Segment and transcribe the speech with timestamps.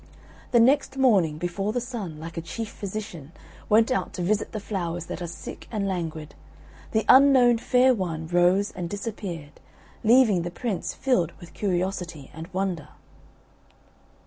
[0.49, 3.33] The next morning, before the Sun, like a chief physician,
[3.69, 6.33] went out to visit the flowers that are sick and languid,
[6.89, 9.59] the unknown fair one rose and disappeared,
[10.03, 12.87] leaving the Prince filled with curiosity and wonder.